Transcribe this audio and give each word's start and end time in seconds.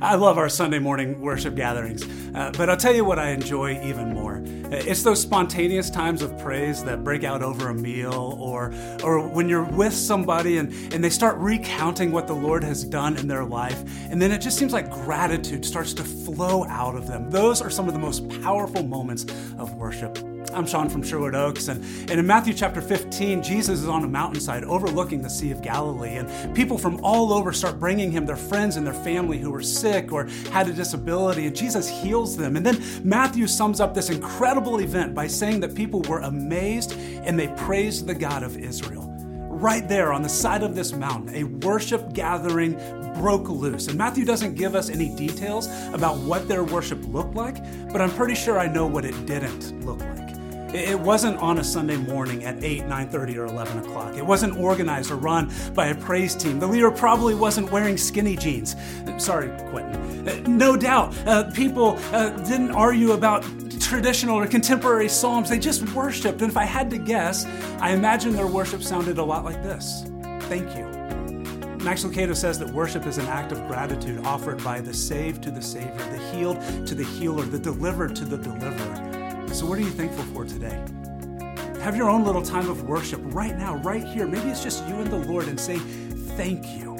I 0.00 0.16
love 0.16 0.38
our 0.38 0.48
Sunday 0.48 0.78
morning 0.78 1.20
worship 1.20 1.54
gatherings, 1.54 2.02
uh, 2.34 2.50
but 2.56 2.68
I'll 2.68 2.76
tell 2.76 2.94
you 2.94 3.04
what 3.04 3.18
I 3.18 3.30
enjoy 3.30 3.80
even 3.84 4.12
more. 4.12 4.42
It's 4.70 5.02
those 5.02 5.20
spontaneous 5.20 5.88
times 5.88 6.20
of 6.20 6.36
praise 6.38 6.82
that 6.84 7.04
break 7.04 7.22
out 7.22 7.42
over 7.42 7.68
a 7.68 7.74
meal, 7.74 8.36
or 8.40 8.72
or 9.02 9.26
when 9.26 9.48
you're 9.48 9.64
with 9.64 9.92
somebody 9.94 10.58
and, 10.58 10.72
and 10.92 11.02
they 11.02 11.10
start 11.10 11.36
recounting 11.38 12.10
what 12.10 12.26
the 12.26 12.34
Lord 12.34 12.64
has 12.64 12.82
done 12.82 13.16
in 13.16 13.28
their 13.28 13.44
life, 13.44 13.84
and 14.10 14.20
then 14.20 14.32
it 14.32 14.40
just 14.40 14.58
seems 14.58 14.72
like 14.72 14.90
gratitude 14.90 15.64
starts 15.64 15.94
to 15.94 16.04
flow 16.04 16.64
out 16.64 16.96
of 16.96 17.06
them. 17.06 17.30
Those 17.30 17.62
are 17.62 17.70
some 17.70 17.86
of 17.86 17.94
the 17.94 18.00
most 18.00 18.28
powerful 18.42 18.82
moments 18.82 19.24
of 19.58 19.74
worship. 19.74 20.18
I'm 20.54 20.66
Sean 20.66 20.88
from 20.88 21.02
Sherwood 21.02 21.34
Oaks, 21.34 21.66
and, 21.66 21.84
and 22.08 22.20
in 22.20 22.26
Matthew 22.26 22.54
chapter 22.54 22.80
15, 22.80 23.42
Jesus 23.42 23.80
is 23.80 23.88
on 23.88 24.04
a 24.04 24.06
mountainside 24.06 24.62
overlooking 24.62 25.20
the 25.20 25.28
Sea 25.28 25.50
of 25.50 25.60
Galilee, 25.62 26.16
and 26.16 26.54
people 26.54 26.78
from 26.78 27.00
all 27.02 27.32
over 27.32 27.52
start 27.52 27.80
bringing 27.80 28.12
him 28.12 28.24
their 28.24 28.36
friends 28.36 28.76
and 28.76 28.86
their 28.86 28.94
family 28.94 29.38
who 29.38 29.50
were 29.50 29.62
sick 29.62 30.12
or 30.12 30.28
had 30.52 30.68
a 30.68 30.72
disability, 30.72 31.46
and 31.46 31.56
Jesus 31.56 31.88
heals 31.88 32.36
them. 32.36 32.54
And 32.56 32.64
then 32.64 32.80
Matthew 33.02 33.48
sums 33.48 33.80
up 33.80 33.94
this 33.94 34.10
incredible 34.10 34.78
event 34.78 35.12
by 35.12 35.26
saying 35.26 35.58
that 35.60 35.74
people 35.74 36.02
were 36.02 36.20
amazed 36.20 36.92
and 36.92 37.36
they 37.36 37.48
praised 37.48 38.06
the 38.06 38.14
God 38.14 38.44
of 38.44 38.56
Israel 38.56 39.10
right 39.48 39.88
there 39.88 40.12
on 40.12 40.22
the 40.22 40.28
side 40.28 40.62
of 40.62 40.74
this 40.74 40.92
mountain, 40.92 41.34
a 41.34 41.44
worship 41.66 42.12
gathering 42.12 42.74
broke 43.14 43.48
loose. 43.48 43.88
And 43.88 43.96
Matthew 43.96 44.24
doesn't 44.24 44.56
give 44.56 44.74
us 44.74 44.90
any 44.90 45.14
details 45.16 45.68
about 45.92 46.18
what 46.18 46.48
their 46.48 46.64
worship 46.64 47.02
looked 47.06 47.34
like, 47.34 47.62
but 47.90 48.00
I'm 48.00 48.10
pretty 48.10 48.34
sure 48.34 48.58
I 48.58 48.66
know 48.66 48.86
what 48.86 49.04
it 49.04 49.26
didn't 49.26 49.84
look 49.86 50.00
like. 50.00 50.13
It 50.74 50.98
wasn't 50.98 51.38
on 51.38 51.58
a 51.58 51.64
Sunday 51.64 51.96
morning 51.96 52.44
at 52.44 52.64
8, 52.64 52.86
9:30 52.88 53.36
or 53.36 53.44
11 53.46 53.78
o'clock. 53.78 54.16
It 54.16 54.26
wasn't 54.26 54.58
organized 54.58 55.12
or 55.12 55.14
run 55.14 55.52
by 55.72 55.86
a 55.86 55.94
praise 55.94 56.34
team. 56.34 56.58
The 56.58 56.66
leader 56.66 56.90
probably 56.90 57.36
wasn't 57.36 57.70
wearing 57.70 57.96
skinny 57.96 58.34
jeans. 58.34 58.74
Sorry, 59.18 59.50
Quentin. 59.70 60.28
Uh, 60.28 60.34
no 60.48 60.76
doubt, 60.76 61.14
uh, 61.26 61.44
people 61.52 61.96
uh, 62.10 62.30
didn't 62.30 62.72
argue 62.72 63.12
about 63.12 63.44
traditional 63.78 64.36
or 64.36 64.48
contemporary 64.48 65.08
psalms. 65.08 65.48
They 65.48 65.60
just 65.60 65.88
worshiped. 65.92 66.42
And 66.42 66.50
if 66.50 66.56
I 66.56 66.64
had 66.64 66.90
to 66.90 66.98
guess, 66.98 67.46
I 67.78 67.92
imagine 67.92 68.32
their 68.32 68.48
worship 68.48 68.82
sounded 68.82 69.18
a 69.18 69.24
lot 69.24 69.44
like 69.44 69.62
this 69.62 70.04
Thank 70.48 70.76
you. 70.76 70.86
Max 71.84 72.02
Lucado 72.02 72.34
says 72.34 72.58
that 72.58 72.70
worship 72.70 73.06
is 73.06 73.18
an 73.18 73.26
act 73.26 73.52
of 73.52 73.64
gratitude 73.68 74.26
offered 74.26 74.64
by 74.64 74.80
the 74.80 74.92
saved 74.92 75.44
to 75.44 75.52
the 75.52 75.62
Savior, 75.62 75.94
the 75.94 76.18
healed 76.32 76.60
to 76.88 76.96
the 76.96 77.04
healer, 77.04 77.44
the 77.44 77.60
delivered 77.60 78.16
to 78.16 78.24
the 78.24 78.38
deliverer. 78.38 79.13
So, 79.54 79.66
what 79.66 79.78
are 79.78 79.82
you 79.82 79.90
thankful 79.90 80.24
for 80.24 80.44
today? 80.44 80.84
Have 81.80 81.94
your 81.94 82.10
own 82.10 82.24
little 82.24 82.42
time 82.42 82.68
of 82.68 82.82
worship 82.88 83.20
right 83.22 83.56
now, 83.56 83.76
right 83.76 84.02
here. 84.02 84.26
Maybe 84.26 84.50
it's 84.50 84.64
just 84.64 84.84
you 84.88 84.96
and 84.96 85.06
the 85.06 85.18
Lord 85.18 85.46
and 85.46 85.60
say, 85.60 85.78
Thank 86.36 86.66
you. 86.76 86.96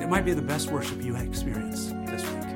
It 0.00 0.08
might 0.08 0.24
be 0.24 0.32
the 0.32 0.40
best 0.40 0.70
worship 0.70 1.02
you 1.02 1.14
experience 1.14 1.88
this 2.06 2.22
week. 2.22 2.53